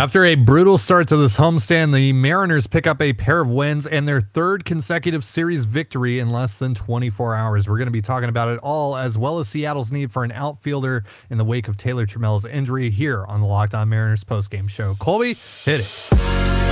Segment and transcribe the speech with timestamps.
[0.00, 3.86] After a brutal start to this homestand, the Mariners pick up a pair of wins
[3.86, 7.68] and their third consecutive series victory in less than 24 hours.
[7.68, 10.32] We're going to be talking about it all, as well as Seattle's need for an
[10.32, 14.70] outfielder in the wake of Taylor Trammell's injury here on the Locked On Mariners postgame
[14.70, 14.94] show.
[14.94, 15.34] Colby,
[15.64, 16.08] hit it.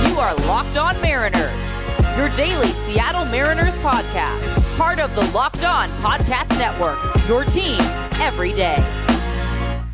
[0.09, 1.73] You are Locked On Mariners,
[2.17, 7.79] your daily Seattle Mariners podcast, part of the Locked On Podcast Network, your team
[8.19, 8.98] every day.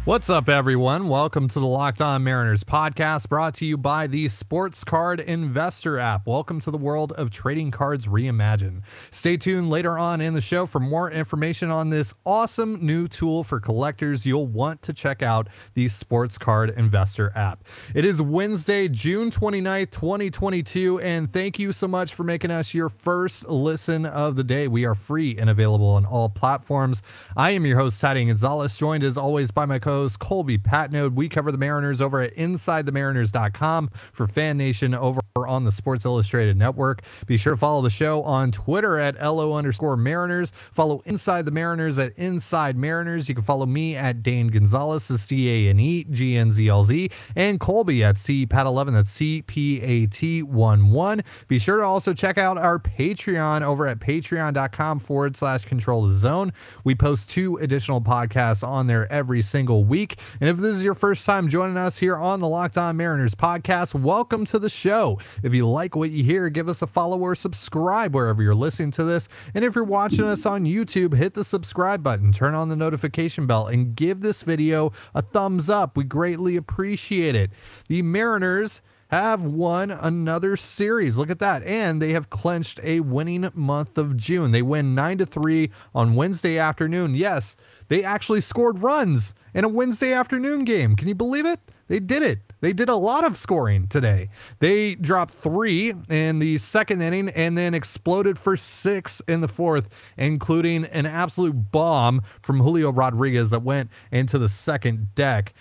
[0.06, 1.08] What's up, everyone?
[1.08, 5.98] Welcome to the Locked On Mariners podcast brought to you by the Sports Card Investor
[5.98, 6.28] app.
[6.28, 8.84] Welcome to the world of trading cards reimagined.
[9.10, 13.44] Stay tuned later on in the show for more information on this awesome new tool
[13.44, 14.28] for collectors.
[14.28, 17.64] You'll want to check out the Sports Card Investor app.
[17.96, 22.90] It is Wednesday, June 29th, 2022, and thank you so much for making us your
[22.90, 24.68] first listen of the day.
[24.68, 27.02] We are free and available on all platforms.
[27.36, 31.16] I am your host, Tati Gonzalez, joined as always by my co Colby Patnode.
[31.16, 36.58] We cover the Mariners over at InsideTheMariners.com for Fan Nation over on the Sports Illustrated
[36.58, 37.02] Network.
[37.26, 40.52] Be sure to follow the show on Twitter at LO underscore Mariners.
[40.52, 43.28] Follow Inside the Mariners at Inside Mariners.
[43.28, 46.68] You can follow me at Dane Gonzalez, that's D A N E G N Z
[46.68, 51.24] L Z, and Colby at C Pat 11, that's C P A T 1 1.
[51.48, 56.14] Be sure to also check out our Patreon over at patreon.com forward slash control the
[56.14, 56.54] zone.
[56.84, 60.20] We post two additional podcasts on there every single week.
[60.40, 63.36] And if this is your first time joining us here on the Locked On Mariners
[63.36, 65.20] podcast, welcome to the show.
[65.44, 68.92] If you like what you hear, give us a follow or subscribe wherever you're listening
[68.92, 69.28] to this.
[69.54, 73.48] And if you're watching us on YouTube, hit the subscribe button, turn on the notification
[73.48, 75.96] bell, and give this video a thumbs up.
[75.98, 77.52] We greatly appreciate it.
[77.88, 81.18] The Mariners have won another series.
[81.18, 81.64] Look at that.
[81.64, 84.52] And they have clinched a winning month of June.
[84.52, 87.16] They win 9 to 3 on Wednesday afternoon.
[87.16, 87.56] Yes,
[87.88, 90.96] they actually scored runs in a Wednesday afternoon game.
[90.96, 91.60] Can you believe it?
[91.88, 92.40] They did it.
[92.62, 94.30] They did a lot of scoring today.
[94.60, 99.90] They dropped three in the second inning and then exploded for six in the fourth,
[100.18, 105.54] including an absolute bomb from Julio Rodriguez that went into the second deck.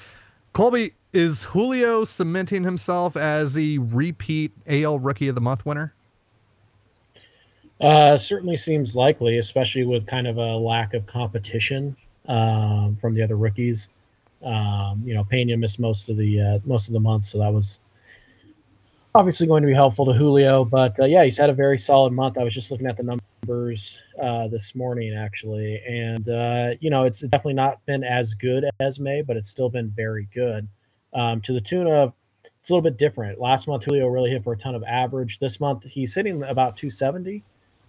[0.54, 5.94] Colby, is Julio cementing himself as the repeat AL Rookie of the Month winner?
[7.80, 13.22] Uh, certainly seems likely, especially with kind of a lack of competition um, from the
[13.22, 13.90] other rookies.
[14.42, 17.52] Um, you know, Pena missed most of the uh, most of the month, so that
[17.52, 17.80] was
[19.14, 20.64] obviously going to be helpful to Julio.
[20.64, 22.38] But uh, yeah, he's had a very solid month.
[22.38, 27.04] I was just looking at the numbers uh, this morning, actually, and uh, you know,
[27.04, 30.68] it's definitely not been as good as May, but it's still been very good
[31.14, 32.12] um, to the tune of
[32.64, 33.38] it's a little bit different.
[33.38, 35.38] Last month, Julio really hit for a ton of average.
[35.38, 37.42] This month, he's hitting about 270,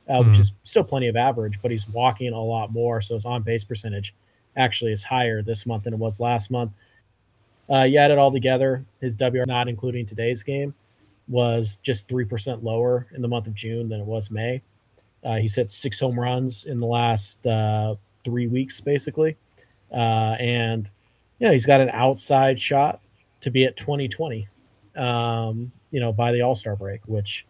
[0.10, 0.28] uh, mm-hmm.
[0.28, 3.00] which is still plenty of average, but he's walking a lot more.
[3.00, 4.14] So his on base percentage
[4.58, 6.74] actually is higher this month than it was last month.
[7.70, 10.74] Uh, you add it all together, his WR, not including today's game,
[11.30, 14.62] was just 3% lower in the month of June than it was May.
[15.24, 19.38] Uh, he's hit six home runs in the last uh, three weeks, basically.
[19.90, 20.90] Uh, and,
[21.40, 23.00] you know, he's got an outside shot
[23.46, 24.48] to be at 2020,
[24.96, 27.46] um, you know, by the All Star break, which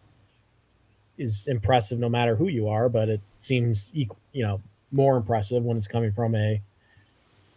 [1.18, 4.60] is impressive no matter who you are, but it seems equal, you know
[4.92, 6.60] more impressive when it's coming from a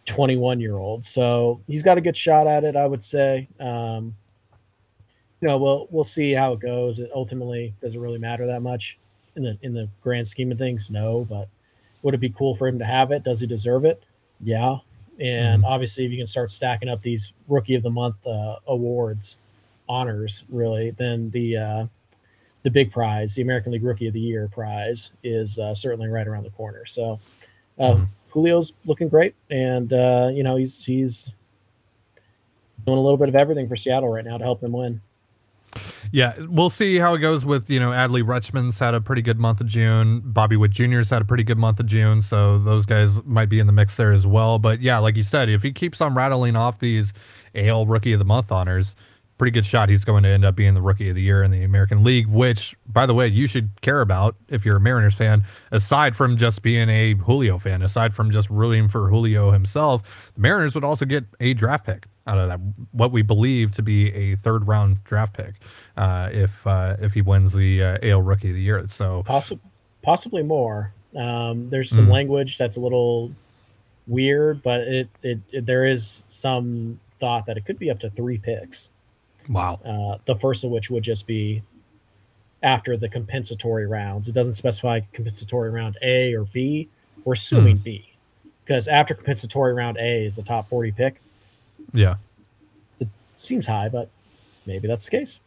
[0.06, 1.04] 21 year old.
[1.04, 3.48] So he's got a good shot at it, I would say.
[3.58, 4.16] Um,
[5.40, 6.98] you know, we'll we'll see how it goes.
[6.98, 8.98] It ultimately doesn't really matter that much
[9.36, 10.90] in the in the grand scheme of things.
[10.90, 11.48] No, but
[12.02, 13.24] would it be cool for him to have it?
[13.24, 14.02] Does he deserve it?
[14.42, 14.78] Yeah.
[15.20, 15.72] And mm-hmm.
[15.72, 19.36] obviously, if you can start stacking up these rookie of the month uh, awards,
[19.88, 21.86] honors, really, then the uh,
[22.62, 26.26] the big prize, the American League Rookie of the Year prize, is uh, certainly right
[26.26, 26.86] around the corner.
[26.86, 27.20] So,
[27.78, 28.04] uh, mm-hmm.
[28.32, 31.32] Julio's looking great, and uh, you know he's he's
[32.86, 35.02] doing a little bit of everything for Seattle right now to help them win.
[36.12, 39.38] Yeah, we'll see how it goes with, you know, Adley Rutschman's had a pretty good
[39.38, 40.20] month of June.
[40.24, 42.20] Bobby Witt Jr.'s had a pretty good month of June.
[42.20, 44.58] So those guys might be in the mix there as well.
[44.58, 47.12] But yeah, like you said, if he keeps on rattling off these
[47.54, 48.96] AL Rookie of the Month honors,
[49.40, 51.50] pretty good shot he's going to end up being the rookie of the year in
[51.50, 55.14] the American League, which, by the way, you should care about if you're a Mariners
[55.14, 60.30] fan, aside from just being a Julio fan, aside from just rooting for Julio himself,
[60.34, 62.60] the Mariners would also get a draft pick out of that,
[62.92, 65.54] what we believe to be a third round draft pick
[65.96, 68.86] uh, if uh, if he wins the uh, AL Rookie of the Year.
[68.88, 69.64] So possibly
[70.02, 70.92] possibly more.
[71.16, 72.12] Um, there's some mm.
[72.12, 73.32] language that's a little
[74.06, 78.10] weird, but it, it, it there is some thought that it could be up to
[78.10, 78.90] three picks.
[79.48, 79.80] Wow.
[79.84, 81.62] Uh, the first of which would just be
[82.62, 84.28] after the compensatory rounds.
[84.28, 86.88] It doesn't specify compensatory round A or B.
[87.24, 87.84] We're assuming mm.
[87.84, 88.10] B
[88.64, 91.20] because after compensatory round A is the top 40 pick.
[91.92, 92.16] Yeah.
[92.98, 94.08] It seems high, but
[94.66, 95.40] maybe that's the case.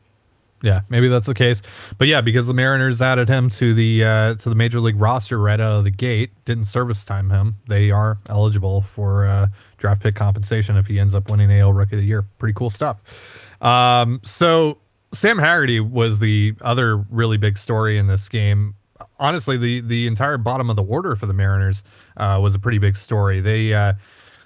[0.63, 1.61] Yeah, maybe that's the case.
[1.97, 5.37] But yeah, because the Mariners added him to the uh, to the major league roster
[5.37, 7.57] right out of the gate, didn't service time him.
[7.67, 11.97] They are eligible for uh, draft pick compensation if he ends up winning AL Rookie
[11.97, 12.23] of the Year.
[12.39, 13.51] Pretty cool stuff.
[13.61, 14.77] Um, so
[15.11, 18.75] Sam Haggerty was the other really big story in this game.
[19.19, 21.83] Honestly, the the entire bottom of the order for the Mariners
[22.15, 23.41] uh, was a pretty big story.
[23.41, 23.93] They uh,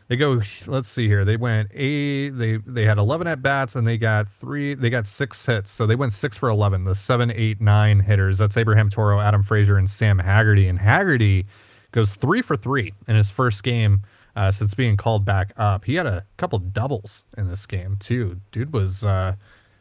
[0.08, 1.26] they go let's see here.
[1.26, 5.08] They went eight they they had 11 at bats and they got three they got
[5.08, 5.72] six hits.
[5.72, 8.38] So they went six for 11 the seven eight nine hitters.
[8.38, 10.68] That's abraham toro adam frazier and sam haggerty.
[10.68, 11.46] And haggerty
[11.92, 14.04] goes three for three in his first game
[14.36, 15.86] uh, since being called back up.
[15.86, 18.40] He had a couple doubles in this game too.
[18.52, 19.36] Dude was uh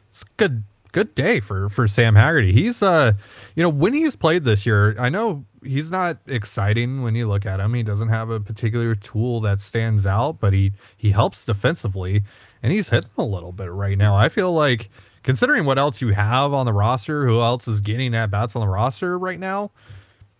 [0.09, 0.63] it's good
[0.97, 2.51] good day for for Sam Haggerty.
[2.51, 3.13] He's uh
[3.55, 7.45] you know when he's played this year, I know he's not exciting when you look
[7.45, 7.75] at him.
[7.75, 12.23] He doesn't have a particular tool that stands out, but he he helps defensively
[12.63, 14.15] and he's hitting a little bit right now.
[14.15, 14.89] I feel like
[15.21, 18.61] considering what else you have on the roster, who else is getting at bats on
[18.61, 19.69] the roster right now,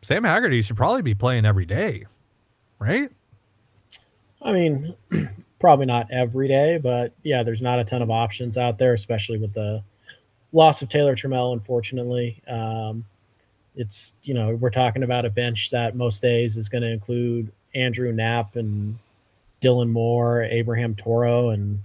[0.02, 2.06] Sam Haggerty should probably be playing every day,
[2.80, 3.12] right?
[4.42, 4.96] I mean,
[5.60, 9.38] probably not every day, but yeah, there's not a ton of options out there, especially
[9.38, 9.84] with the
[10.52, 12.42] loss of Taylor Trammell, unfortunately.
[12.48, 13.06] Um,
[13.76, 17.52] it's you know we're talking about a bench that most days is going to include
[17.76, 18.98] Andrew Knapp and
[19.62, 21.80] Dylan Moore, Abraham Toro, and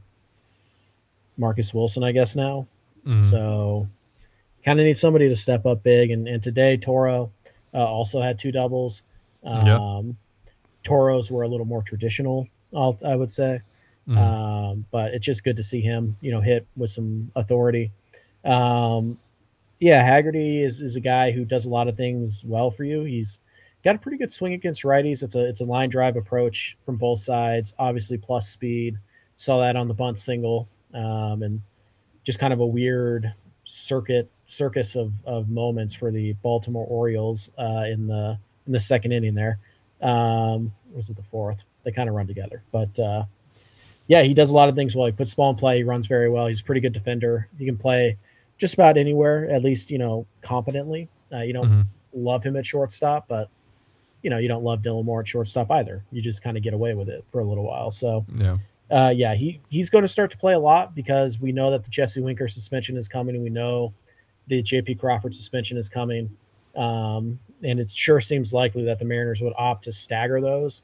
[1.36, 2.66] Marcus Wilson, I guess now.
[3.06, 3.20] Mm-hmm.
[3.20, 3.88] So
[4.64, 6.10] kind of need somebody to step up big.
[6.10, 7.30] And, and today Toro
[7.74, 9.02] uh, also had two doubles.
[9.44, 10.16] Um, yep.
[10.84, 13.60] Toros were a little more traditional, I'll, I would say.
[14.08, 14.18] Mm-hmm.
[14.18, 17.92] Um, but it's just good to see him, you know, hit with some authority.
[18.44, 19.18] Um,
[19.80, 23.02] yeah, Haggerty is, is a guy who does a lot of things well for you.
[23.02, 23.40] He's
[23.84, 25.22] got a pretty good swing against righties.
[25.22, 28.98] It's a it's a line drive approach from both sides, obviously plus speed.
[29.36, 31.62] Saw that on the bunt single, um, and
[32.22, 33.34] just kind of a weird
[33.64, 39.12] circuit circus of, of moments for the Baltimore Orioles uh, in the in the second
[39.12, 39.58] inning there.
[40.00, 41.64] Um, was it the fourth?
[41.84, 43.24] They kind of run together, but uh,
[44.06, 45.06] yeah, he does a lot of things well.
[45.06, 45.78] He puts the ball in play.
[45.78, 46.46] He runs very well.
[46.46, 47.48] He's a pretty good defender.
[47.58, 48.18] He can play
[48.62, 51.08] just about anywhere, at least you know competently.
[51.32, 51.82] Uh, you don't mm-hmm.
[52.14, 53.48] love him at shortstop, but
[54.22, 56.04] you know you don't love Dylan Moore at shortstop either.
[56.12, 57.90] You just kind of get away with it for a little while.
[57.90, 61.50] So yeah, uh, yeah, he he's going to start to play a lot because we
[61.50, 63.92] know that the Jesse Winker suspension is coming, we know
[64.46, 64.94] the J.P.
[64.94, 66.36] Crawford suspension is coming.
[66.76, 70.82] Um, and it sure seems likely that the Mariners would opt to stagger those.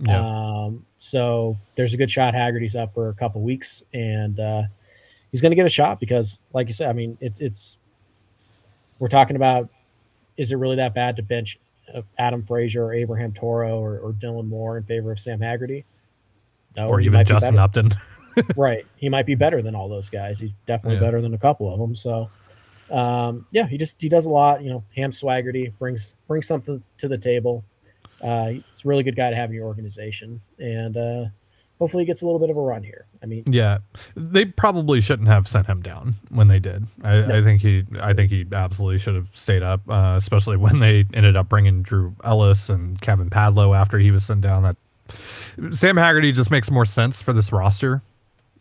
[0.00, 0.20] Yeah.
[0.20, 4.62] Um, so there's a good shot Haggerty's up for a couple weeks, and uh,
[5.30, 7.76] he's going to get a shot because, like you said, I mean, it's it's
[8.98, 9.68] we're talking about
[10.36, 11.58] is it really that bad to bench
[11.94, 15.84] uh, Adam Frazier or Abraham Toro or, or Dylan Moore in favor of Sam Haggerty?
[16.76, 17.90] No, or even Justin Upton.
[18.56, 20.38] right, he might be better than all those guys.
[20.40, 21.06] He's definitely yeah.
[21.06, 21.96] better than a couple of them.
[21.96, 22.30] So,
[22.90, 24.62] um, yeah, he just he does a lot.
[24.62, 27.64] You know, Ham Swaggerty brings brings something to the table.
[28.22, 31.24] Uh, he's a really good guy to have in your organization, and uh,
[31.80, 33.06] hopefully he gets a little bit of a run here.
[33.22, 33.78] I mean, yeah,
[34.14, 36.86] they probably shouldn't have sent him down when they did.
[37.02, 37.38] I, no.
[37.38, 41.06] I think he, I think he absolutely should have stayed up, uh, especially when they
[41.14, 44.62] ended up bringing Drew Ellis and Kevin Padlo after he was sent down.
[44.62, 44.76] That
[45.74, 48.02] Sam Haggerty just makes more sense for this roster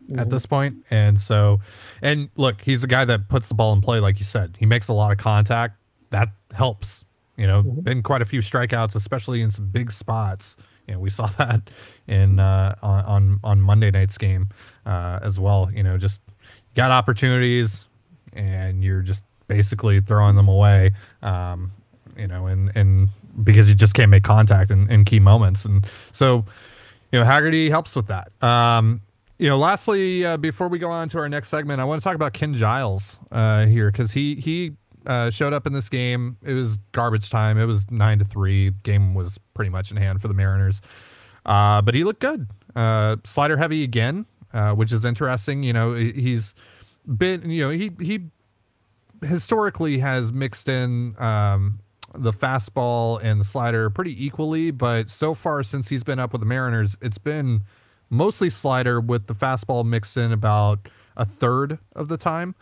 [0.04, 0.18] mm-hmm.
[0.18, 1.60] at this point, and so,
[2.01, 4.56] and look, he's a guy that puts the ball in play, like you said.
[4.57, 5.76] He makes a lot of contact.
[6.09, 7.06] That helps.
[7.35, 7.81] You know, mm-hmm.
[7.81, 10.57] been quite a few strikeouts, especially in some big spots.
[10.90, 11.69] You know, we saw that
[12.08, 14.50] in uh, on on Monday night's game
[14.86, 15.69] uh, as well.
[15.72, 16.22] You know, just
[16.76, 17.88] got opportunities
[18.34, 20.92] and you're just basically throwing them away.
[21.22, 21.72] Um,
[22.18, 23.10] you know, and and
[23.44, 26.44] because you just can't make contact in, in key moments, and so
[27.12, 28.31] you know Haggerty helps with that.
[28.44, 29.02] Um,
[29.38, 32.04] you know, lastly, uh, before we go on to our next segment, I want to
[32.04, 34.74] talk about Ken Giles uh, here because he he
[35.09, 36.37] uh, showed up in this game.
[36.44, 37.57] It was garbage time.
[37.57, 38.69] It was nine to three.
[38.83, 40.81] Game was pretty much in hand for the Mariners.
[41.45, 42.47] Uh, but he looked good.
[42.75, 45.63] Uh, slider heavy again, uh, which is interesting.
[45.63, 46.54] You know, he's
[47.07, 48.19] been, you know, he, he
[49.25, 51.80] historically has mixed in, um,
[52.16, 56.42] the fastball and the slider pretty equally, but so far since he's been up with
[56.42, 57.61] the Mariners, it's been
[58.09, 60.87] mostly slider with the fastball mixed in about
[61.18, 62.56] a third of the time.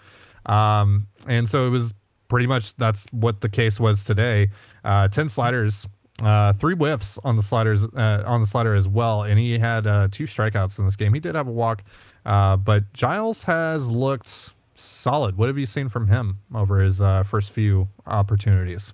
[0.45, 1.93] Um, and so it was
[2.27, 4.49] pretty much that's what the case was today.
[4.83, 5.87] Uh, Ten sliders,
[6.21, 9.85] uh, three whiffs on the sliders uh, on the slider as well, and he had
[9.85, 11.13] uh, two strikeouts in this game.
[11.13, 11.83] He did have a walk,
[12.25, 15.37] uh, but Giles has looked solid.
[15.37, 18.93] What have you seen from him over his uh, first few opportunities?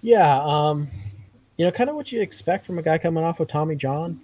[0.00, 0.88] Yeah, um,
[1.56, 4.20] you know, kind of what you expect from a guy coming off of Tommy John.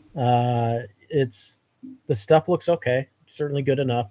[1.10, 1.60] it's
[2.06, 4.10] the stuff looks okay, certainly good enough.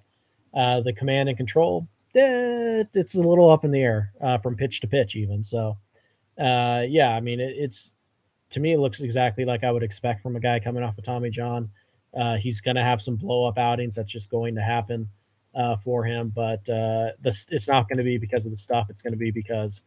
[0.54, 4.80] The command and control, eh, it's a little up in the air uh, from pitch
[4.80, 5.42] to pitch, even.
[5.42, 5.78] So,
[6.38, 7.94] uh, yeah, I mean, it, it's
[8.50, 11.04] to me, it looks exactly like I would expect from a guy coming off of
[11.04, 11.70] Tommy John.
[12.18, 13.96] Uh, he's going to have some blow up outings.
[13.96, 15.08] That's just going to happen
[15.54, 16.32] uh, for him.
[16.34, 18.88] But uh, it's not going to be because of the stuff.
[18.88, 19.82] It's going to be because,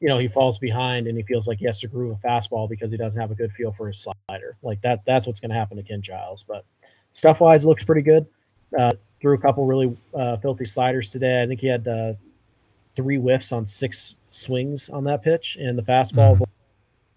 [0.00, 2.68] you know, he falls behind and he feels like he has to groove a fastball
[2.68, 4.56] because he doesn't have a good feel for his slider.
[4.62, 6.44] Like that, that's what's going to happen to Ken Giles.
[6.46, 6.66] But
[7.08, 8.26] stuff wise, looks pretty good.
[9.24, 11.42] Threw a couple really uh, filthy sliders today.
[11.42, 12.12] I think he had uh,
[12.94, 16.44] three whiffs on six swings on that pitch, and the fastball mm-hmm.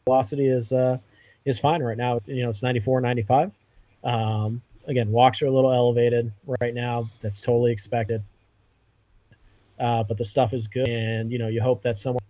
[0.05, 0.99] velocity is uh,
[1.43, 2.21] is fine right now.
[2.25, 3.51] You know, it's 94, 95.
[4.05, 7.09] Um, again, walks are a little elevated right now.
[7.19, 8.23] That's totally expected.
[9.77, 12.21] Uh, but the stuff is good, and you know, you hope that somewhere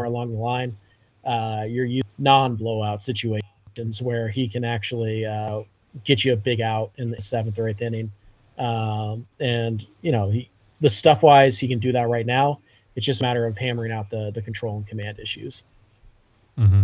[0.00, 0.78] along the line,
[1.26, 5.60] uh, you're non blowout situations where he can actually uh,
[6.04, 8.12] get you a big out in the seventh or eighth inning
[8.58, 12.60] um, and you know, he, the stuff wise, he can do that right now.
[12.94, 15.64] It's just a matter of hammering out the the control and command issues.
[16.58, 16.82] Mm-hmm.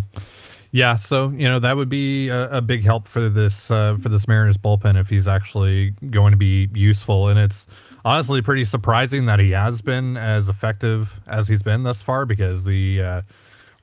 [0.70, 4.08] Yeah, so you know that would be a, a big help for this uh, for
[4.08, 7.28] this Mariners bullpen if he's actually going to be useful.
[7.28, 7.66] And it's
[8.04, 12.64] honestly pretty surprising that he has been as effective as he's been thus far because
[12.64, 13.22] the uh,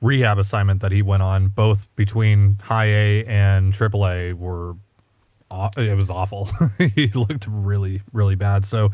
[0.00, 4.76] rehab assignment that he went on, both between High A and Triple A, were
[5.76, 6.48] it was awful.
[6.94, 8.64] he looked really, really bad.
[8.64, 8.90] So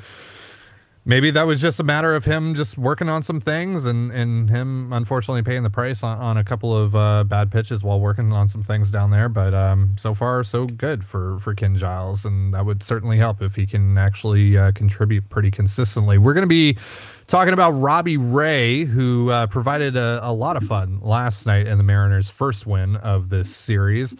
[1.04, 4.48] maybe that was just a matter of him just working on some things and, and
[4.48, 8.32] him unfortunately paying the price on, on a couple of uh, bad pitches while working
[8.34, 9.28] on some things down there.
[9.28, 12.24] But um, so far, so good for, for Ken Giles.
[12.24, 16.18] And that would certainly help if he can actually uh, contribute pretty consistently.
[16.18, 16.76] We're going to be
[17.26, 21.78] talking about Robbie Ray, who uh, provided a, a lot of fun last night in
[21.78, 24.14] the Mariners' first win of this series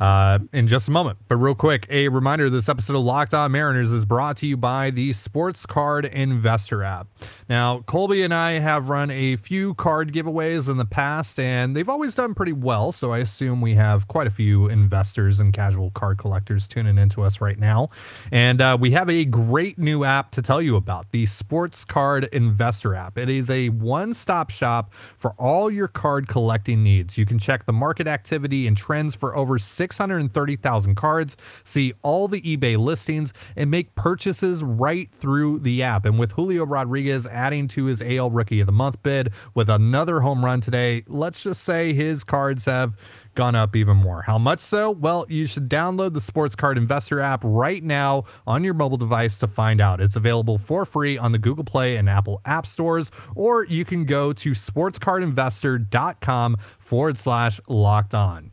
[0.00, 1.18] uh, in just a moment.
[1.28, 4.56] But real quick, a reminder this episode of Locked On Mariners is brought to you
[4.56, 7.08] by the Sports Card Investor app.
[7.48, 11.88] Now, Colby and I have run a few card giveaways in the past, and they've
[11.88, 12.92] always done pretty well.
[12.92, 17.22] So I assume we have quite a few investors and casual card collectors tuning into
[17.22, 17.88] us right now.
[18.32, 22.24] And uh, we have a great new app to tell you about the Sports Card
[22.32, 23.18] Investor app.
[23.18, 27.18] It is a one stop shop for all your card collecting needs.
[27.18, 29.58] You can check the market activity and trends for over
[29.92, 36.04] 630,000 cards, see all the eBay listings, and make purchases right through the app.
[36.04, 40.20] And with Julio Rodriguez adding to his AL Rookie of the Month bid with another
[40.20, 42.96] home run today, let's just say his cards have
[43.34, 44.22] gone up even more.
[44.22, 44.90] How much so?
[44.90, 49.38] Well, you should download the Sports Card Investor app right now on your mobile device
[49.40, 50.00] to find out.
[50.00, 54.04] It's available for free on the Google Play and Apple App Stores, or you can
[54.04, 58.52] go to sportscardinvestor.com forward slash locked on.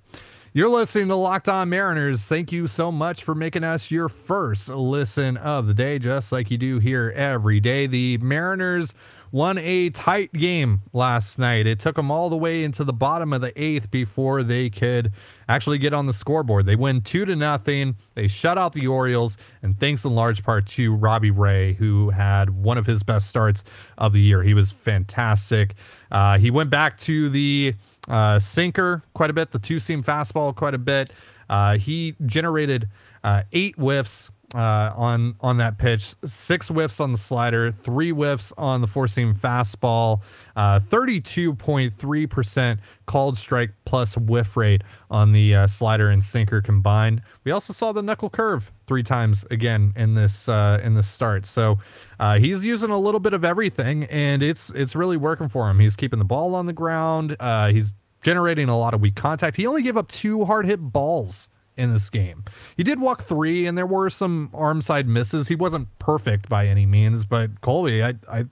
[0.53, 2.25] You're listening to Locked On Mariners.
[2.25, 6.51] Thank you so much for making us your first listen of the day, just like
[6.51, 7.87] you do here every day.
[7.87, 8.93] The Mariners
[9.31, 11.67] won a tight game last night.
[11.67, 15.13] It took them all the way into the bottom of the eighth before they could
[15.47, 16.65] actually get on the scoreboard.
[16.65, 17.95] They win two to nothing.
[18.15, 22.49] They shut out the Orioles, and thanks in large part to Robbie Ray, who had
[22.49, 23.63] one of his best starts
[23.97, 24.43] of the year.
[24.43, 25.75] He was fantastic.
[26.11, 27.75] Uh, he went back to the
[28.07, 31.11] uh, sinker quite a bit, the two seam fastball quite a bit.
[31.49, 32.87] Uh, he generated
[33.23, 38.53] uh, eight whiffs uh, on on that pitch, six whiffs on the slider, three whiffs
[38.57, 40.21] on the four seam fastball,
[40.55, 47.21] uh, 32.3% called strike plus whiff rate on the uh, slider and sinker combined.
[47.43, 51.45] We also saw the knuckle curve three times again in this uh, in this start.
[51.45, 51.79] So
[52.19, 55.79] uh, he's using a little bit of everything, and it's it's really working for him.
[55.79, 57.37] He's keeping the ball on the ground.
[57.39, 59.57] Uh, he's generating a lot of weak contact.
[59.57, 62.43] He only gave up two hard hit balls in this game.
[62.77, 65.47] He did walk three, and there were some arm side misses.
[65.47, 68.45] He wasn't perfect by any means, but Colby, I, I,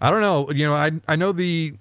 [0.00, 0.50] I don't know.
[0.50, 1.74] You know, I, I know the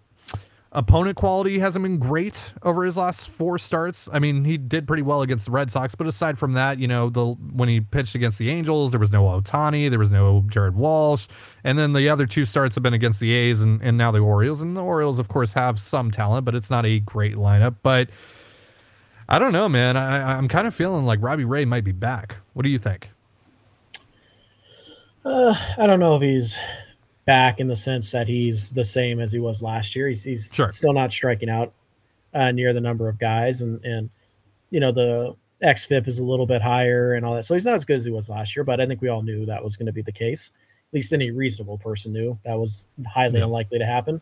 [0.71, 4.07] opponent quality hasn't been great over his last four starts.
[4.13, 6.87] I mean, he did pretty well against the Red Sox, but aside from that, you
[6.87, 10.45] know, the when he pitched against the Angels, there was no Ohtani, there was no
[10.47, 11.27] Jared Walsh,
[11.63, 14.19] and then the other two starts have been against the A's and, and now the
[14.19, 14.61] Orioles.
[14.61, 17.77] And the Orioles, of course, have some talent, but it's not a great lineup.
[17.81, 18.09] But
[19.31, 19.95] I don't know, man.
[19.95, 22.37] I, I'm kind of feeling like Robbie Ray might be back.
[22.53, 23.11] What do you think?
[25.23, 26.59] Uh, I don't know if he's
[27.25, 30.07] back in the sense that he's the same as he was last year.
[30.07, 30.69] He's, he's sure.
[30.69, 31.73] still not striking out
[32.33, 34.09] uh, near the number of guys, and and
[34.71, 37.45] you know the xFIP is a little bit higher and all that.
[37.45, 39.21] So he's not as good as he was last year, but I think we all
[39.21, 40.51] knew that was going to be the case.
[40.89, 43.45] At least any reasonable person knew that was highly yeah.
[43.45, 44.21] unlikely to happen.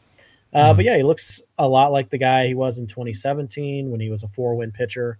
[0.53, 0.77] Uh, mm-hmm.
[0.77, 4.09] But yeah, he looks a lot like the guy he was in 2017 when he
[4.09, 5.19] was a four win pitcher.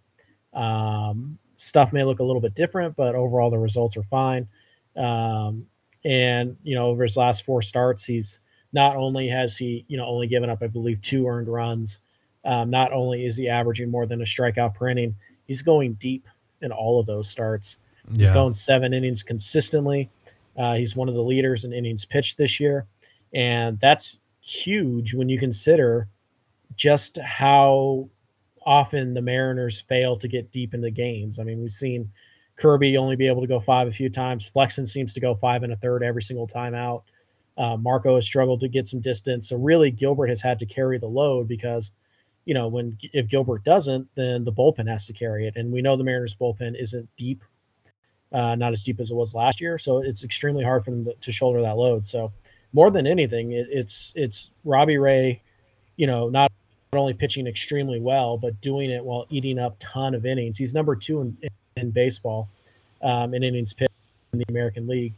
[0.54, 4.48] Um, stuff may look a little bit different, but overall the results are fine.
[4.96, 5.68] Um,
[6.06, 8.40] And you know, over his last four starts, he's
[8.74, 12.00] not only has he you know only given up, I believe, two earned runs.
[12.46, 15.16] Um, not only is he averaging more than a strikeout per inning,
[15.46, 16.26] he's going deep
[16.62, 17.80] in all of those starts.
[18.16, 20.10] He's going seven innings consistently.
[20.56, 22.86] Uh, he's one of the leaders in innings pitched this year,
[23.34, 26.08] and that's huge when you consider
[26.76, 28.10] just how
[28.66, 31.40] often the Mariners fail to get deep into games.
[31.40, 32.12] I mean, we've seen
[32.58, 34.48] Kirby only be able to go five a few times.
[34.48, 37.04] Flexen seems to go five and a third every single time out.
[37.58, 39.50] Uh, Marco has struggled to get some distance.
[39.50, 41.92] So really, Gilbert has had to carry the load because,
[42.46, 45.56] you know, when if Gilbert doesn't, then the bullpen has to carry it.
[45.56, 47.44] And we know the Mariners bullpen isn't deep,
[48.32, 49.78] uh, not as deep as it was last year.
[49.78, 52.06] So it's extremely hard for them to, to shoulder that load.
[52.06, 52.32] So
[52.78, 55.42] more than anything, it, it's it's Robbie Ray,
[55.96, 56.52] you know, not
[56.94, 60.60] only pitching extremely well, but doing it while eating up ton of innings.
[60.60, 61.38] He's number two in,
[61.76, 62.50] in baseball
[63.02, 63.92] um, in innings pitched
[64.32, 65.14] in the American League,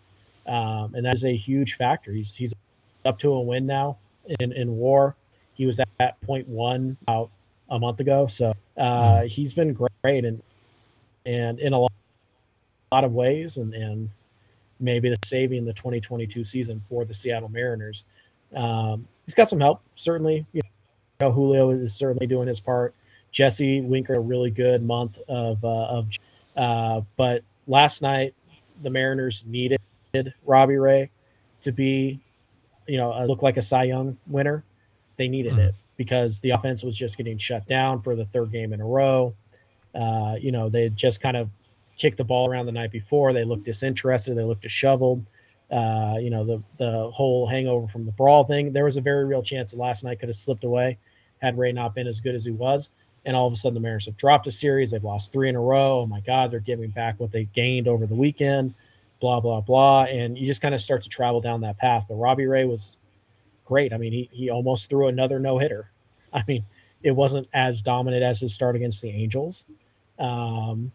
[0.48, 2.14] um, and that is a huge factor.
[2.14, 2.56] He's he's
[3.04, 3.98] up to a win now
[4.40, 5.18] in in WAR.
[5.54, 7.30] He was at, at point one about
[7.70, 10.42] a month ago, so uh, he's been great and
[11.26, 11.92] and in a lot,
[12.90, 14.12] lot of ways, and and
[14.80, 18.06] maybe the saving the 2022 season for the Seattle Mariners.
[18.56, 20.46] Um, he's got some help, certainly.
[20.54, 20.62] You
[21.20, 22.94] know, Julio is certainly doing his part.
[23.32, 26.10] Jesse Winker, a really good month of uh, of,
[26.56, 28.34] uh, but last night
[28.82, 29.80] the Mariners needed
[30.46, 31.12] Robbie Ray
[31.62, 32.20] to be,
[32.88, 34.64] you know, uh, look like a Cy Young winner.
[35.18, 35.60] They needed mm.
[35.60, 38.86] it because the offense was just getting shut down for the third game in a
[38.86, 39.34] row.
[39.94, 41.50] Uh, you know, they just kind of
[42.00, 43.34] kicked the ball around the night before.
[43.34, 44.36] They looked disinterested.
[44.36, 45.24] They looked disheveled.
[45.70, 48.74] Uh, you know, the the whole hangover from the brawl thing.
[48.74, 50.98] There was a very real chance that last night could have slipped away
[51.42, 52.90] had Ray not been as good as he was.
[53.26, 54.92] And all of a sudden, the Mariners have dropped a series.
[54.92, 56.02] They've lost three in a row.
[56.02, 58.74] Oh my God, they're giving back what they gained over the weekend.
[59.20, 60.06] Blah blah blah.
[60.06, 62.06] And you just kind of start to travel down that path.
[62.08, 62.98] But Robbie Ray was
[63.66, 63.94] great.
[63.94, 65.92] I mean, he he almost threw another no hitter.
[66.34, 66.66] I mean,
[67.04, 69.66] it wasn't as dominant as his start against the Angels.
[70.18, 70.92] Um,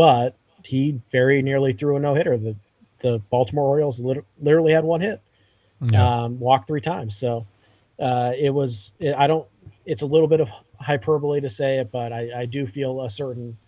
[0.00, 0.34] but
[0.64, 2.38] he very nearly threw a no hitter.
[2.38, 2.56] The
[3.00, 5.20] the Baltimore Orioles literally had one hit,
[5.82, 6.22] yeah.
[6.22, 7.18] um, walked three times.
[7.18, 7.46] So
[7.98, 8.94] uh, it was.
[8.98, 9.46] It, I don't.
[9.84, 13.10] It's a little bit of hyperbole to say it, but I, I do feel a
[13.10, 13.58] certain.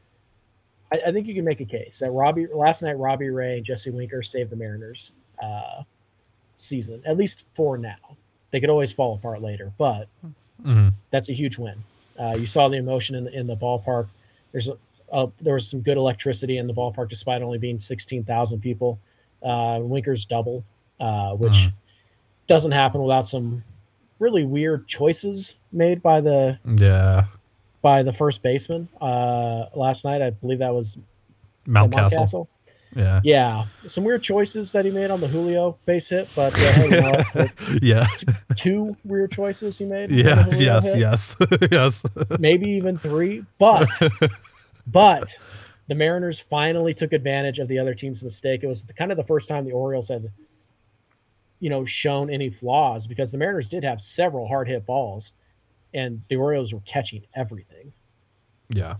[0.90, 3.66] I, I, think you can make a case that Robbie last night Robbie Ray and
[3.66, 5.82] Jesse Winker saved the Mariners uh,
[6.56, 8.16] season at least for now.
[8.52, 10.88] They could always fall apart later, but mm-hmm.
[11.10, 11.84] that's a huge win.
[12.18, 14.08] Uh, you saw the emotion in the, in the ballpark.
[14.52, 14.78] There's a,
[15.12, 18.98] uh, there was some good electricity in the ballpark despite only being 16,000 people.
[19.42, 20.64] Uh, Winker's double,
[20.98, 21.72] uh, which mm.
[22.46, 23.64] doesn't happen without some
[24.18, 27.24] really weird choices made by the yeah
[27.82, 30.22] by the first baseman uh, last night.
[30.22, 30.98] I believe that was
[31.66, 32.46] Mountcastle.
[32.94, 36.58] Yeah, yeah, some weird choices that he made on the Julio base hit, but uh,
[36.58, 37.46] hey, you know,
[37.82, 38.06] yeah,
[38.54, 40.10] two weird choices he made.
[40.10, 40.98] Yeah, yes, hit.
[40.98, 41.36] yes,
[41.70, 42.04] yes,
[42.38, 43.88] maybe even three, but
[44.86, 45.38] but
[45.88, 48.62] the Mariners finally took advantage of the other team's mistake.
[48.62, 50.30] It was kind of the first time the Orioles had,
[51.60, 55.32] you know, shown any flaws because the Mariners did have several hard hit balls,
[55.92, 57.92] and the Orioles were catching everything.
[58.68, 58.96] Yeah.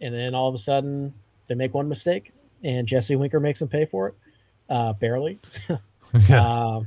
[0.00, 1.14] And then all of a sudden,
[1.46, 4.14] they make one mistake, and Jesse Winker makes them pay for it,
[4.68, 5.38] uh, barely.
[6.28, 6.42] yeah.
[6.42, 6.80] Uh,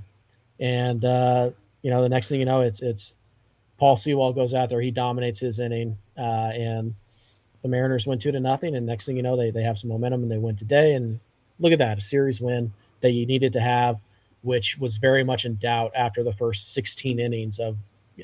[0.59, 3.15] and uh, you know, the next thing you know, it's it's
[3.77, 6.95] Paul Sewald goes out there, he dominates his inning, uh, and
[7.61, 9.89] the Mariners went two to nothing, and next thing you know, they they have some
[9.89, 10.93] momentum and they win today.
[10.93, 11.19] And
[11.59, 13.99] look at that, a series win that you needed to have,
[14.41, 17.77] which was very much in doubt after the first 16 innings of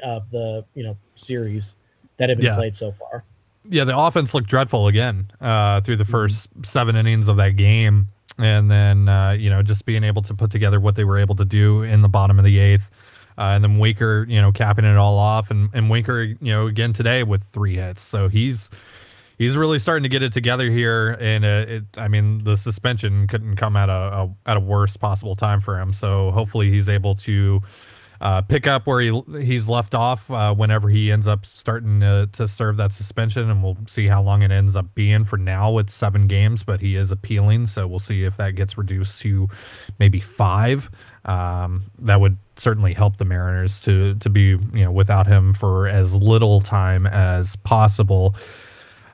[0.03, 1.75] of the you know series
[2.17, 2.55] that had been yeah.
[2.55, 3.23] played so far.
[3.67, 6.63] Yeah, the offense looked dreadful again uh, through the 1st mm-hmm.
[6.63, 10.51] seven innings of that game, and then uh, you know just being able to put
[10.51, 12.89] together what they were able to do in the bottom of the eighth.
[13.37, 16.67] Uh, and then Winker, you know, capping it all off, and, and Winker, you know,
[16.67, 18.01] again today with three hits.
[18.01, 18.71] So he's
[19.37, 23.27] he's really starting to get it together here, and uh, it, I mean the suspension
[23.27, 25.93] couldn't come at a, a, at a worst possible time for him.
[25.93, 27.61] So hopefully he's able to
[28.21, 32.29] uh, pick up where he he's left off uh, whenever he ends up starting to,
[32.31, 35.25] to serve that suspension, and we'll see how long it ends up being.
[35.25, 38.77] For now, it's seven games, but he is appealing, so we'll see if that gets
[38.77, 39.47] reduced to
[39.99, 40.89] maybe five.
[41.25, 45.87] Um, that would certainly help the Mariners to to be you know without him for
[45.87, 48.35] as little time as possible.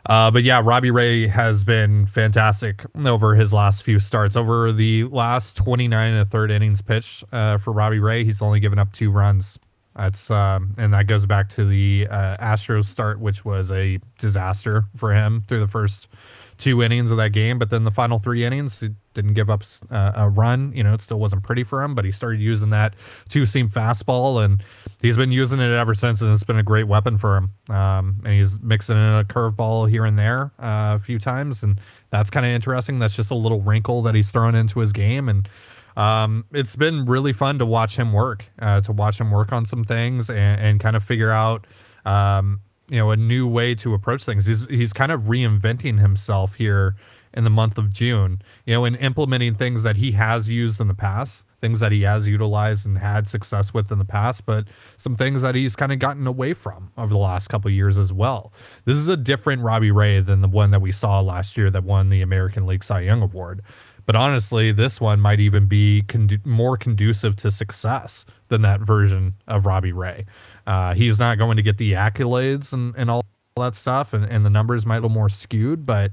[0.07, 4.35] Uh, but yeah, Robbie Ray has been fantastic over his last few starts.
[4.35, 8.59] Over the last 29 and a third innings pitched uh, for Robbie Ray, he's only
[8.59, 9.59] given up two runs.
[9.95, 14.85] That's um, and that goes back to the uh, Astros start, which was a disaster
[14.95, 16.07] for him through the first
[16.57, 17.59] two innings of that game.
[17.59, 20.71] But then the final three innings, didn't give up uh, a run.
[20.73, 22.95] You know, it still wasn't pretty for him, but he started using that
[23.29, 24.63] two seam fastball, and
[25.01, 27.51] he's been using it ever since, and it's been a great weapon for him.
[27.69, 31.79] Um, and he's mixing in a curveball here and there uh, a few times, and
[32.09, 32.99] that's kind of interesting.
[32.99, 35.47] That's just a little wrinkle that he's thrown into his game, and
[35.97, 39.65] um, it's been really fun to watch him work, uh, to watch him work on
[39.65, 41.67] some things and, and kind of figure out.
[42.05, 44.45] Um, you know, a new way to approach things.
[44.45, 46.97] He's he's kind of reinventing himself here
[47.33, 50.87] in the month of June, you know, in implementing things that he has used in
[50.87, 54.67] the past, things that he has utilized and had success with in the past, but
[54.97, 58.11] some things that he's kind of gotten away from over the last couple years as
[58.11, 58.51] well.
[58.85, 61.83] This is a different Robbie Ray than the one that we saw last year that
[61.83, 63.61] won the American League Cy Young Award.
[64.05, 69.35] But honestly, this one might even be condu- more conducive to success than that version
[69.47, 70.25] of Robbie Ray.
[70.65, 73.23] Uh, he's not going to get the accolades and, and all
[73.57, 76.11] that stuff, and, and the numbers might little more skewed, but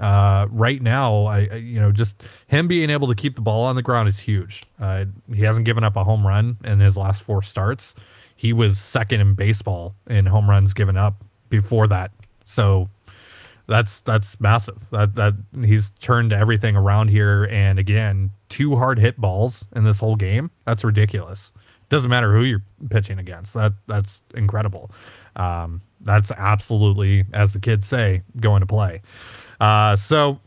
[0.00, 3.64] uh, right now, I, I, you know just him being able to keep the ball
[3.66, 4.64] on the ground is huge.
[4.80, 7.94] Uh, he hasn't given up a home run in his last four starts.
[8.34, 12.12] He was second in baseball in home runs given up before that.
[12.46, 12.88] So
[13.66, 14.88] that's that's massive.
[14.90, 17.46] That that he's turned everything around here.
[17.50, 20.50] And again, two hard hit balls in this whole game.
[20.64, 21.52] That's ridiculous.
[21.90, 23.52] Doesn't matter who you're pitching against.
[23.52, 24.90] That that's incredible.
[25.36, 29.02] Um, that's absolutely, as the kids say, going to play.
[29.60, 30.40] Uh, so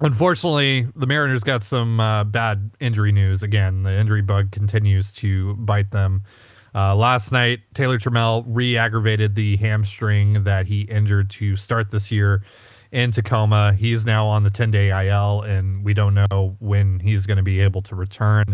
[0.00, 3.82] unfortunately, the Mariners got some uh, bad injury news again.
[3.82, 6.22] The injury bug continues to bite them.
[6.74, 12.42] Uh, last night, Taylor Trammell re-aggravated the hamstring that he injured to start this year
[12.92, 13.72] in Tacoma.
[13.72, 17.60] He's now on the 10-day IL, and we don't know when he's going to be
[17.60, 18.44] able to return.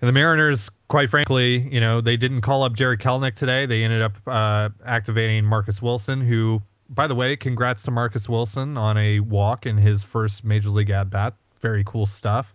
[0.00, 3.66] And the Mariners, quite frankly, you know, they didn't call up Jarred Kelenic today.
[3.66, 8.76] They ended up uh, activating Marcus Wilson, who by the way, congrats to Marcus Wilson
[8.76, 11.34] on a walk in his first major league at bat.
[11.60, 12.52] Very cool stuff.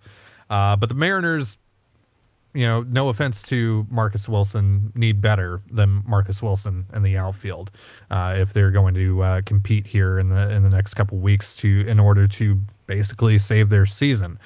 [0.50, 1.58] Uh, but the Mariners,
[2.54, 7.72] you know, no offense to Marcus Wilson, need better than Marcus Wilson in the outfield
[8.12, 11.56] uh, if they're going to uh, compete here in the in the next couple weeks
[11.58, 14.38] to in order to basically save their season.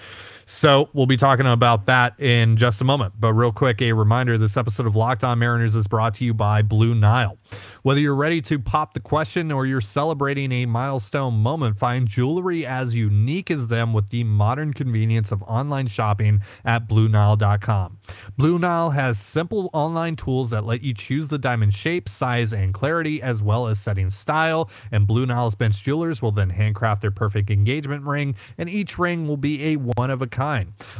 [0.51, 3.13] So we'll be talking about that in just a moment.
[3.19, 6.33] But real quick, a reminder this episode of Locked On Mariners is brought to you
[6.33, 7.37] by Blue Nile.
[7.83, 12.65] Whether you're ready to pop the question or you're celebrating a milestone moment, find jewelry
[12.65, 17.99] as unique as them with the modern convenience of online shopping at BlueNile.com.
[18.35, 22.73] Blue Nile has simple online tools that let you choose the diamond shape, size, and
[22.73, 24.67] clarity, as well as setting style.
[24.91, 29.27] And Blue Nile's bench jewelers will then handcraft their perfect engagement ring, and each ring
[29.27, 30.38] will be a one of a kind.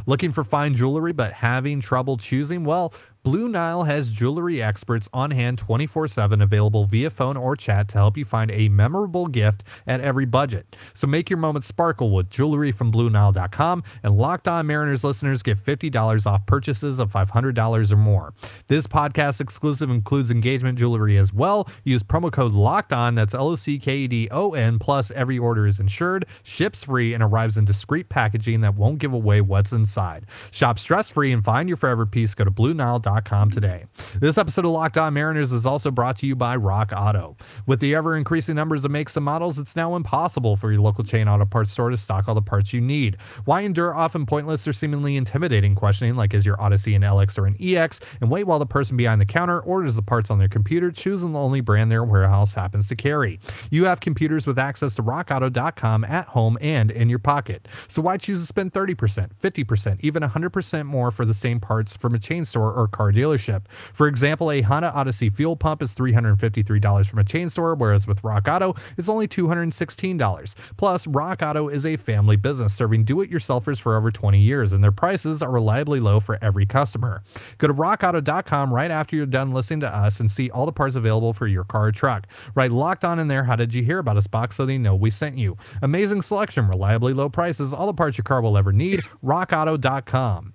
[0.06, 2.62] Looking for fine jewelry but having trouble choosing?
[2.62, 7.86] Well, Blue Nile has jewelry experts on hand 24 7 available via phone or chat
[7.88, 10.74] to help you find a memorable gift at every budget.
[10.94, 15.58] So make your moment sparkle with jewelry from BlueNile.com and Locked On Mariners listeners get
[15.58, 18.32] $50 off purchases of $500 or more.
[18.68, 21.68] This podcast exclusive includes engagement jewelry as well.
[21.84, 25.10] Use promo code Locked On, that's L O C K E D O N, plus
[25.10, 29.42] every order is insured, ships free, and arrives in discreet packaging that won't give away
[29.42, 30.24] what's inside.
[30.50, 32.34] Shop stress free and find your forever piece.
[32.34, 33.09] Go to BlueNile.com
[33.50, 33.86] today.
[34.20, 37.36] This episode of Locked On Mariners is also brought to you by Rock Auto.
[37.66, 41.02] With the ever increasing numbers of makes and models, it's now impossible for your local
[41.02, 43.16] chain auto parts store to stock all the parts you need.
[43.44, 47.46] Why endure often pointless or seemingly intimidating questioning like is your Odyssey an LX or
[47.46, 50.48] an EX and wait while the person behind the counter orders the parts on their
[50.48, 53.40] computer, choosing the only brand their warehouse happens to carry.
[53.70, 57.66] You have computers with access to rockauto.com at home and in your pocket.
[57.88, 62.14] So why choose to spend 30%, 50%, even 100% more for the same parts from
[62.14, 63.68] a chain store or car dealership.
[63.68, 68.22] For example, a Honda Odyssey fuel pump is $353 from a chain store, whereas with
[68.22, 70.54] Rock Auto, it's only $216.
[70.76, 74.72] Plus, Rock Auto is a family business serving do it yourselfers for over 20 years,
[74.72, 77.22] and their prices are reliably low for every customer.
[77.58, 80.96] Go to rockauto.com right after you're done listening to us and see all the parts
[80.96, 82.26] available for your car or truck.
[82.54, 83.44] Write locked on in there.
[83.44, 85.56] How did you hear about us box so they know we sent you?
[85.82, 89.00] Amazing selection, reliably low prices, all the parts your car will ever need.
[89.24, 90.54] rockauto.com.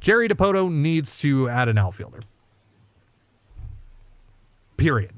[0.00, 2.20] Jerry Dipoto needs to add an outfielder.
[4.76, 5.12] Period.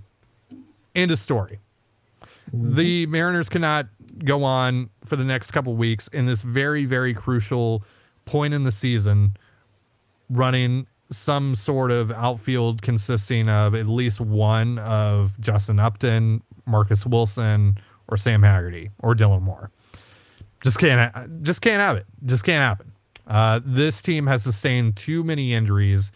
[0.94, 1.60] End of story.
[2.54, 2.74] Mm-hmm.
[2.74, 3.86] The Mariners cannot
[4.24, 7.84] go on for the next couple weeks in this very, very crucial
[8.24, 9.36] point in the season
[10.28, 17.78] running some sort of outfield consisting of at least one of Justin Upton, Marcus Wilson,
[18.08, 19.70] or Sam Haggerty or Dylan Moore.
[20.62, 22.06] Just can't just can't have it.
[22.24, 22.91] Just can't happen.
[23.26, 26.12] Uh, this team has sustained too many injuries,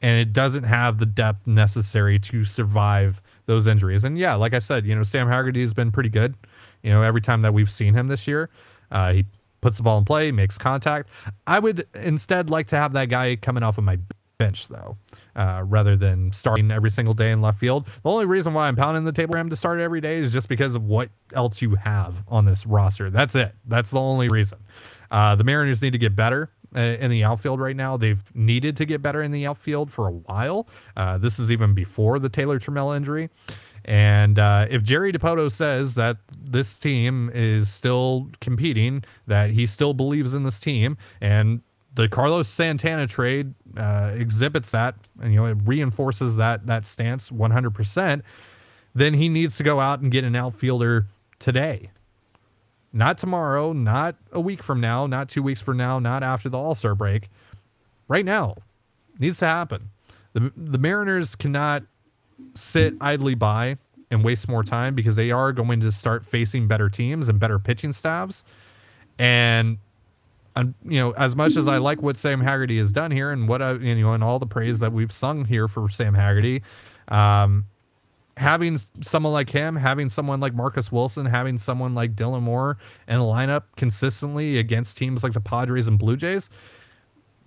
[0.00, 4.04] and it doesn't have the depth necessary to survive those injuries.
[4.04, 6.34] And yeah, like I said, you know, Sam Haggerty has been pretty good.
[6.82, 8.50] You know, every time that we've seen him this year,
[8.90, 9.26] uh, he
[9.60, 11.08] puts the ball in play, makes contact.
[11.46, 13.98] I would instead like to have that guy coming off of my
[14.38, 14.96] bench though,
[15.36, 17.86] uh, rather than starting every single day in left field.
[18.02, 20.32] The only reason why I'm pounding the table for him to start every day is
[20.32, 23.10] just because of what else you have on this roster.
[23.10, 23.54] That's it.
[23.66, 24.58] That's the only reason.
[25.10, 27.96] Uh, the Mariners need to get better uh, in the outfield right now.
[27.96, 30.68] They've needed to get better in the outfield for a while.
[30.96, 33.30] Uh, this is even before the Taylor Trammell injury.
[33.84, 39.94] And uh, if Jerry Dipoto says that this team is still competing, that he still
[39.94, 41.62] believes in this team, and
[41.94, 47.30] the Carlos Santana trade uh, exhibits that, and you know it reinforces that that stance
[47.30, 48.22] 100%,
[48.94, 51.06] then he needs to go out and get an outfielder
[51.38, 51.90] today.
[52.92, 56.58] Not tomorrow, not a week from now, not two weeks from now, not after the
[56.58, 57.28] All Star break.
[58.08, 58.56] Right now,
[59.18, 59.90] needs to happen.
[60.32, 61.84] The the Mariners cannot
[62.54, 63.76] sit idly by
[64.10, 67.58] and waste more time because they are going to start facing better teams and better
[67.58, 68.42] pitching staffs.
[69.18, 69.78] And
[70.56, 73.48] um, you know, as much as I like what Sam Haggerty has done here and
[73.48, 76.62] what I, you know, and all the praise that we've sung here for Sam Haggerty,
[77.08, 77.66] um,
[78.40, 83.16] having someone like him, having someone like Marcus Wilson, having someone like Dylan Moore in
[83.16, 86.50] a lineup consistently against teams like the Padres and Blue Jays,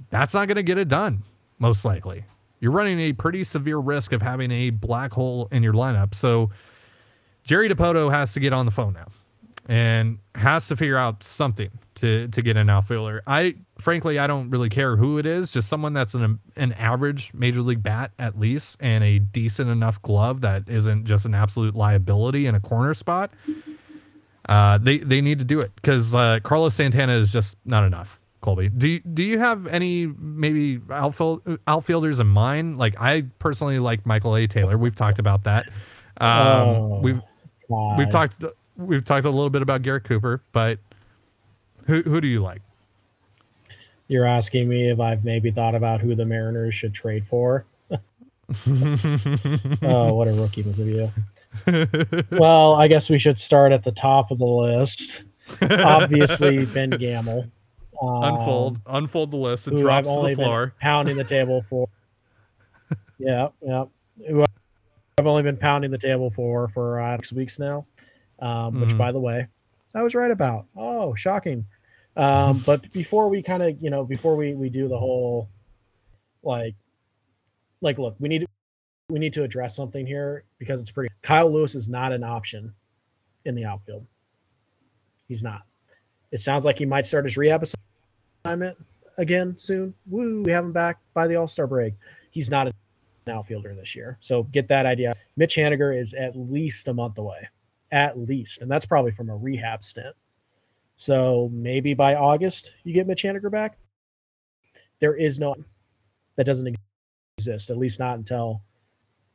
[0.09, 1.23] that's not going to get it done,
[1.59, 2.25] most likely
[2.63, 6.15] you're running a pretty severe risk of having a black hole in your lineup.
[6.15, 6.49] So
[7.43, 9.07] Jerry Dipoto has to get on the phone now
[9.67, 13.21] and has to figure out something to to get an outfielder.
[13.25, 17.33] I frankly I don't really care who it is, just someone that's an an average
[17.33, 21.75] major league bat at least and a decent enough glove that isn't just an absolute
[21.75, 23.31] liability in a corner spot.
[24.49, 28.19] Uh, they they need to do it because uh, Carlos Santana is just not enough.
[28.41, 28.67] Colby.
[28.67, 32.77] Do you, do you have any maybe outfield, outfielders in mind?
[32.77, 34.47] Like I personally like Michael A.
[34.47, 34.77] Taylor.
[34.77, 35.69] We've talked about that.
[36.17, 37.21] Um, oh, we've
[37.69, 37.97] God.
[37.97, 38.43] we've talked
[38.77, 40.79] we've talked a little bit about Garrett Cooper, but
[41.85, 42.61] who who do you like?
[44.07, 47.65] You're asking me if I've maybe thought about who the Mariners should trade for.
[47.91, 51.11] oh, what a rookie of you.
[52.31, 55.23] well, I guess we should start at the top of the list.
[55.61, 57.49] Obviously, Ben Gamel
[58.01, 59.67] unfold, um, unfold the list.
[59.67, 60.73] It drops to the floor.
[60.79, 61.87] pounding the table for.
[63.17, 63.85] yeah, yeah.
[64.27, 64.43] Who
[65.17, 67.85] I've only been pounding the table for for uh, six weeks now.
[68.43, 68.97] Um, which, mm-hmm.
[68.97, 69.47] by the way,
[69.95, 70.65] I was right about.
[70.75, 71.65] Oh, shocking!
[72.17, 75.47] Um, but before we kind of, you know, before we we do the whole,
[76.43, 76.75] like,
[77.81, 78.47] like, look, we need to
[79.09, 81.13] we need to address something here because it's pretty.
[81.21, 82.73] Kyle Lewis is not an option
[83.45, 84.05] in the outfield.
[85.27, 85.61] He's not.
[86.31, 87.63] It sounds like he might start his rehab
[88.43, 88.77] assignment
[89.17, 89.93] again soon.
[90.07, 91.93] Woo, we have him back by the All Star break.
[92.31, 92.73] He's not an
[93.27, 94.17] outfielder this year.
[94.19, 95.15] So get that idea.
[95.37, 97.49] Mitch Haniger is at least a month away,
[97.93, 98.61] at least.
[98.61, 100.15] And that's probably from a rehab stint.
[100.97, 103.77] So maybe by August you get Mitch back.
[104.99, 105.55] There is no
[106.35, 106.75] that doesn't
[107.37, 108.63] exist, at least not until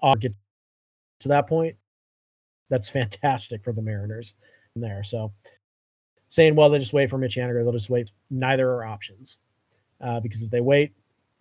[0.02, 0.22] August.
[0.22, 0.32] Get
[1.20, 1.76] to that point.
[2.68, 4.34] That's fantastic for the Mariners
[4.74, 5.02] in there.
[5.04, 5.32] So
[6.28, 7.36] saying, well, they just wait for Mitch.
[7.36, 8.10] They'll just wait.
[8.30, 9.38] Neither are options
[10.00, 10.92] uh, because if they wait,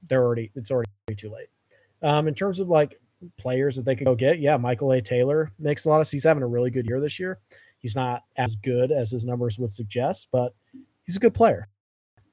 [0.08, 1.48] they're already it's already too late.
[2.04, 3.00] Um, in terms of like
[3.38, 5.02] players that they could go get, yeah, Michael A.
[5.02, 6.10] Taylor makes a lot of.
[6.10, 7.40] He's having a really good year this year.
[7.80, 10.54] He's not as good as his numbers would suggest, but
[11.06, 11.68] he's a good player,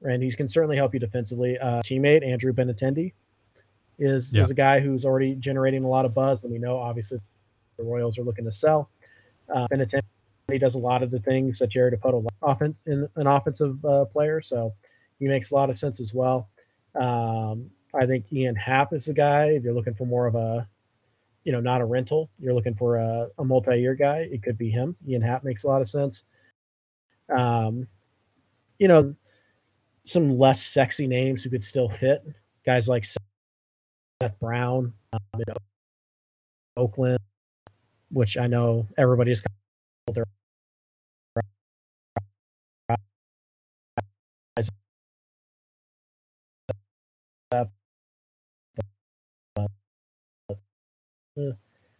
[0.01, 1.57] and he can certainly help you defensively.
[1.57, 3.13] Uh, teammate Andrew Benintendi
[3.99, 4.41] is yeah.
[4.41, 7.19] is a guy who's already generating a lot of buzz, and we know obviously
[7.77, 8.89] the Royals are looking to sell.
[9.53, 10.01] Uh, Benintendi
[10.59, 14.41] does a lot of the things that Jerry Dipoto offense in an offensive uh, player,
[14.41, 14.73] so
[15.19, 16.49] he makes a lot of sense as well.
[16.95, 19.51] Um, I think Ian Happ is the guy.
[19.51, 20.67] If you're looking for more of a,
[21.45, 24.27] you know, not a rental, you're looking for a, a multi-year guy.
[24.31, 24.97] It could be him.
[25.07, 26.25] Ian Happ makes a lot of sense.
[27.35, 27.87] Um,
[28.79, 29.15] you know,
[30.03, 32.23] some less sexy names who could still fit.
[32.65, 33.19] Guys like Seth
[34.39, 35.55] Brown, um, know,
[36.77, 37.19] Oakland,
[38.09, 39.43] which I know everybody everybody's
[40.13, 40.25] their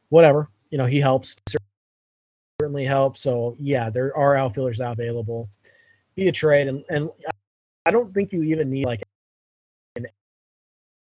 [0.10, 1.36] whatever you know he helps
[2.62, 3.22] certainly helps.
[3.22, 5.50] So yeah there are outfielders available
[6.16, 6.68] be a trade.
[6.68, 7.10] And, and
[7.86, 9.04] i don't think you even need like
[9.96, 10.08] an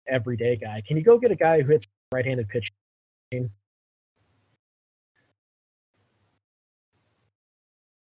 [0.09, 0.83] everyday guy.
[0.87, 2.71] Can you go get a guy who hits right-handed pitching?
[3.31, 3.51] You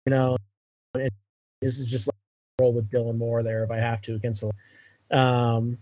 [0.08, 0.38] know,
[0.94, 2.16] this is just like
[2.60, 5.18] roll with Dylan Moore there if I have to against the.
[5.18, 5.78] Um,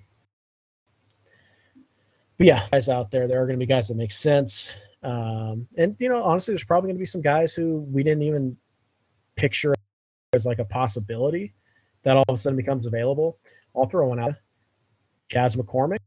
[2.40, 4.78] but yeah, guys out there, there are going to be guys that make sense.
[5.04, 8.24] Um, and you know, honestly, there's probably going to be some guys who we didn't
[8.24, 8.58] even
[9.36, 9.76] picture
[10.34, 11.54] as like a possibility
[12.04, 13.38] that all of a sudden becomes available,
[13.76, 14.36] I'll throw one out.
[15.28, 16.00] Chas McCormick.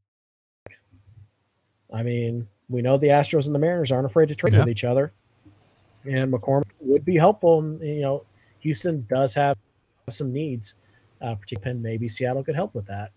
[1.93, 4.61] I mean, we know the Astros and the Mariners aren't afraid to trade Yeah.
[4.61, 5.13] with each other,
[6.05, 7.61] and McCormick would be helpful.
[7.61, 8.25] And you know,
[8.61, 9.59] Houston does have
[10.09, 10.77] some needs,
[11.21, 13.13] uh, particularly maybe Seattle could help with that.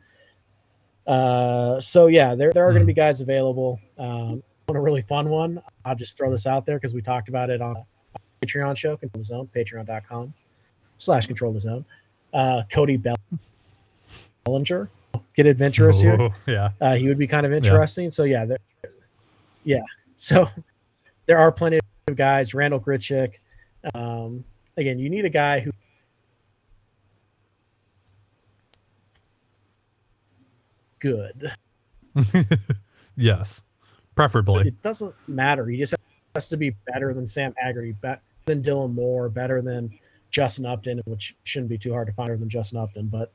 [1.08, 3.80] Uh, so yeah, there there are going to be guys available.
[3.98, 7.30] Um, on a really fun one, I'll just throw this out there because we talked
[7.30, 7.86] about it on a
[8.44, 10.34] Patreon show, Control the Zone, patreon.com
[10.98, 11.86] slash Control the Zone.
[12.34, 13.16] Uh, Cody Bell-
[14.44, 14.90] Bellinger,
[15.36, 16.18] get adventurous here.
[16.20, 16.72] Oh, yeah.
[16.82, 18.10] Uh, he would be kind of interesting.
[18.10, 18.58] So yeah, there,
[19.64, 19.82] yeah.
[20.18, 20.48] So
[21.26, 22.54] there are plenty of guys.
[22.54, 23.34] Randal Grichuk.
[23.94, 24.46] Um,
[24.78, 25.72] again, you need a guy who
[31.06, 31.52] good.
[33.16, 33.64] Yes.
[34.16, 34.68] Preferably.
[34.68, 35.66] It doesn't matter.
[35.66, 35.96] He just
[36.34, 39.98] has to be better than Sam Haggerty, better than Dylan Moore, better than
[40.32, 43.32] Justin Upton, which shouldn't be too hard to find better than Justin Upton, but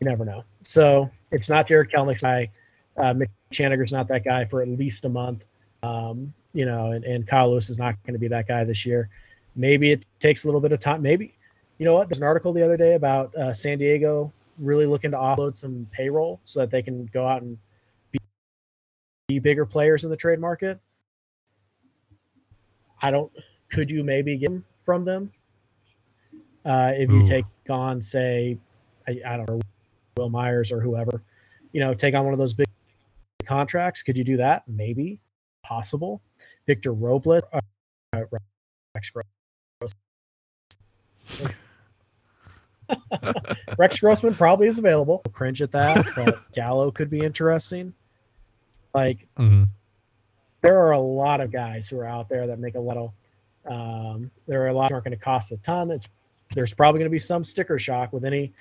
[0.00, 0.44] you never know.
[0.62, 2.50] So it's not Jarred Kelenic's guy.
[2.96, 5.44] Uh, Mitch Haniger's not that guy for at least a month.
[5.82, 8.84] Um, you know, and, and Kyle Lewis is not going to be that guy this
[8.84, 9.08] year.
[9.56, 11.02] Maybe it takes a little bit of time.
[11.02, 11.34] Maybe,
[11.78, 12.08] you know what?
[12.08, 15.86] There's an article the other day about uh, San Diego really looking to offload some
[15.90, 17.58] payroll so that they can go out and
[18.10, 18.18] be
[19.28, 20.78] be bigger players in the trade market.
[23.00, 23.32] I don't.
[23.68, 25.32] Could you maybe get them from them
[26.64, 27.26] uh, if you Ooh.
[27.26, 28.58] take on, say,
[29.08, 29.60] I, I don't know,
[30.16, 31.22] Wil Myers or whoever,
[31.72, 32.68] you know, take on one of those big
[33.44, 34.02] contracts?
[34.02, 34.62] Could you do that?
[34.68, 35.20] Maybe,
[35.62, 36.22] possible.
[36.66, 37.60] Victor Robles, uh,
[38.94, 39.32] Rex Grossman.
[43.78, 45.22] Rex Grossman probably is available.
[45.32, 47.94] Cringe at that, but Gallo could be interesting.
[48.94, 49.68] Like Mhm.
[50.60, 53.12] there are a lot of guys who are out there that make a lot of.
[53.64, 55.90] Um, there are a lot that aren't going to cost a ton.
[55.90, 56.08] It's
[56.54, 58.52] there's probably going to be some sticker shock with any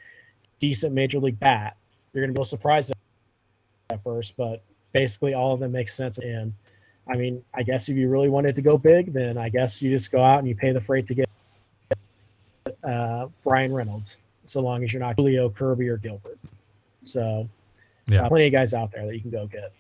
[0.60, 1.76] decent major league bat.
[2.14, 2.94] You're going to be a little surprised
[3.90, 4.62] at first, but
[4.94, 6.18] basically all of them make sense.
[6.20, 6.54] And
[7.10, 9.90] I mean, I guess if you really wanted to go big, then I guess you
[9.90, 11.28] just go out and you pay the freight to get
[13.44, 16.38] Bryan Reynolds, so long as you're not Julio Kirby or Gilbert.
[17.02, 17.48] So,
[18.08, 18.24] Yeah.
[18.26, 19.72] uh, plenty of guys out there that you can go get.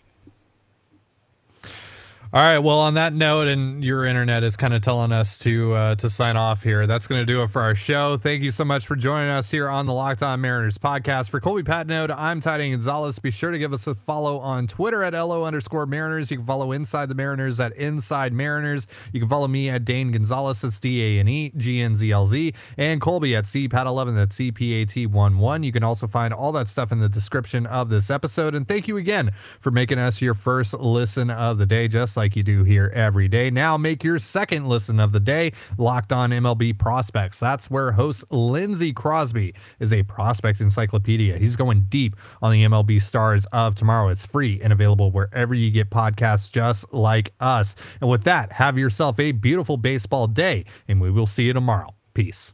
[2.33, 2.59] All right.
[2.59, 6.09] Well, on that note, and your internet is kind of telling us to uh, to
[6.09, 6.87] sign off here.
[6.87, 8.15] That's going to do it for our show.
[8.15, 11.29] Thank you so much for joining us here on the Locked On Mariners podcast.
[11.29, 13.19] For Colby Patnode, I'm Tidy Gonzalez.
[13.19, 16.31] Be sure to give us a follow on Twitter at lo underscore Mariners.
[16.31, 18.87] You can follow Inside the Mariners at Inside Mariners.
[19.11, 20.61] You can follow me at Dane Gonzalez.
[20.61, 24.15] That's D A N E G N Z L Z, and Colby at CPAT11.
[24.15, 25.63] That's C P A T 1 1.
[25.63, 28.55] You can also find all that stuff in the description of this episode.
[28.55, 32.35] And thank you again for making us your first listen of the day, just like
[32.35, 33.49] you do here every day.
[33.49, 37.39] Now make your second listen of the day locked on MLB prospects.
[37.39, 41.39] That's where host Lindsey Crosby is a prospect encyclopedia.
[41.39, 44.09] He's going deep on the MLB stars of tomorrow.
[44.09, 47.75] It's free and available wherever you get podcasts, just like us.
[47.99, 51.95] And with that, have yourself a beautiful baseball day, and we will see you tomorrow.
[52.13, 52.53] Peace.